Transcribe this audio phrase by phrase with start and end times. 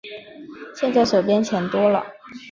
[0.73, 2.03] 现在手边钱多了